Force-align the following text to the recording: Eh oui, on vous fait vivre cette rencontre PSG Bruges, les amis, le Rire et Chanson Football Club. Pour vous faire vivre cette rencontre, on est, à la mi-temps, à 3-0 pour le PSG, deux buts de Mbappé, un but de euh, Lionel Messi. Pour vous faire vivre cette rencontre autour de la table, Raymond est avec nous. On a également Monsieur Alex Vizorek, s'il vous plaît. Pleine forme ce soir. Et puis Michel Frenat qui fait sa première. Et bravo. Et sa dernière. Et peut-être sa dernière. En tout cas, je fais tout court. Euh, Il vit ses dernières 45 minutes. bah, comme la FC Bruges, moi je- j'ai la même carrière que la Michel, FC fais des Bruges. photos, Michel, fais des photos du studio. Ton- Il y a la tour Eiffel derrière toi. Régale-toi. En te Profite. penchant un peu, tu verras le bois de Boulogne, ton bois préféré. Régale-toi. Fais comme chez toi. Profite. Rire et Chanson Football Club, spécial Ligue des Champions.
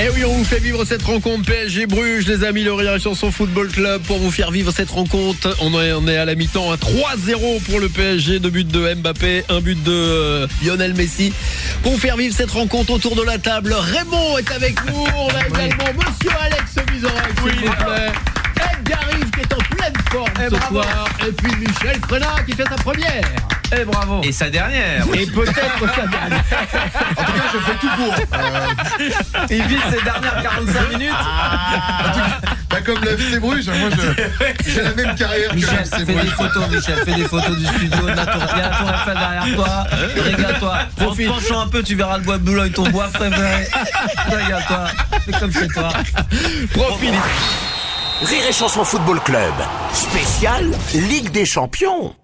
Eh 0.00 0.08
oui, 0.08 0.24
on 0.24 0.32
vous 0.32 0.44
fait 0.44 0.58
vivre 0.58 0.84
cette 0.84 1.02
rencontre 1.02 1.44
PSG 1.44 1.86
Bruges, 1.86 2.26
les 2.26 2.44
amis, 2.44 2.64
le 2.64 2.72
Rire 2.72 2.94
et 2.94 2.98
Chanson 3.00 3.30
Football 3.30 3.68
Club. 3.68 4.02
Pour 4.02 4.18
vous 4.18 4.30
faire 4.30 4.50
vivre 4.50 4.72
cette 4.72 4.90
rencontre, 4.90 5.54
on 5.60 6.08
est, 6.08 6.16
à 6.16 6.24
la 6.24 6.34
mi-temps, 6.34 6.72
à 6.72 6.76
3-0 6.76 7.62
pour 7.62 7.78
le 7.78 7.88
PSG, 7.88 8.40
deux 8.40 8.50
buts 8.50 8.64
de 8.64 8.94
Mbappé, 8.94 9.44
un 9.48 9.60
but 9.60 9.80
de 9.82 9.92
euh, 9.92 10.46
Lionel 10.64 10.94
Messi. 10.94 11.32
Pour 11.82 11.92
vous 11.92 11.98
faire 11.98 12.16
vivre 12.16 12.34
cette 12.34 12.50
rencontre 12.50 12.92
autour 12.92 13.16
de 13.16 13.22
la 13.22 13.38
table, 13.38 13.74
Raymond 13.74 14.38
est 14.38 14.50
avec 14.50 14.84
nous. 14.86 15.04
On 15.16 15.28
a 15.28 15.46
également 15.46 15.92
Monsieur 15.94 16.30
Alex 16.40 16.92
Vizorek, 16.92 17.24
s'il 17.42 17.68
vous 17.68 17.74
plaît. 17.84 18.31
Pleine 19.92 20.04
forme 20.10 20.28
ce 20.50 20.68
soir. 20.68 20.84
Et 21.26 21.32
puis 21.32 21.52
Michel 21.56 22.00
Frenat 22.08 22.42
qui 22.46 22.52
fait 22.52 22.64
sa 22.68 22.76
première. 22.76 23.22
Et 23.78 23.84
bravo. 23.84 24.20
Et 24.22 24.32
sa 24.32 24.50
dernière. 24.50 25.04
Et 25.14 25.26
peut-être 25.26 25.94
sa 25.94 26.06
dernière. 26.06 26.44
En 27.16 27.24
tout 27.24 27.32
cas, 27.32 27.42
je 27.52 27.58
fais 27.58 27.78
tout 27.80 27.88
court. 27.96 28.14
Euh, 28.34 29.46
Il 29.50 29.62
vit 29.64 29.76
ses 29.90 30.02
dernières 30.02 30.42
45 30.42 30.88
minutes. 30.90 31.10
bah, 32.70 32.76
comme 32.84 33.02
la 33.04 33.12
FC 33.12 33.38
Bruges, 33.38 33.66
moi 33.68 33.88
je- 33.90 34.70
j'ai 34.70 34.82
la 34.82 34.92
même 34.94 35.14
carrière 35.14 35.48
que 35.50 35.54
la 35.54 35.60
Michel, 35.60 35.78
FC 35.80 35.96
fais 35.98 36.04
des 36.04 36.12
Bruges. 36.14 36.30
photos, 36.30 36.68
Michel, 36.70 36.96
fais 37.04 37.14
des 37.14 37.24
photos 37.24 37.56
du 37.56 37.66
studio. 37.66 37.90
Ton- 37.98 38.06
Il 38.06 38.08
y 38.08 38.10
a 38.12 38.68
la 38.68 38.76
tour 38.76 38.90
Eiffel 38.90 39.18
derrière 39.18 39.56
toi. 39.56 39.84
Régale-toi. 40.24 40.78
En 40.82 40.94
te 40.96 41.04
Profite. 41.04 41.28
penchant 41.28 41.60
un 41.62 41.68
peu, 41.68 41.82
tu 41.82 41.94
verras 41.94 42.18
le 42.18 42.24
bois 42.24 42.38
de 42.38 42.42
Boulogne, 42.44 42.72
ton 42.72 42.88
bois 42.88 43.08
préféré. 43.12 43.68
Régale-toi. 44.30 44.84
Fais 45.24 45.38
comme 45.38 45.52
chez 45.52 45.68
toi. 45.68 45.88
Profite. 46.74 47.14
Rire 48.24 48.46
et 48.48 48.52
Chanson 48.52 48.84
Football 48.84 49.20
Club, 49.20 49.52
spécial 49.92 50.70
Ligue 50.94 51.30
des 51.30 51.44
Champions. 51.44 52.14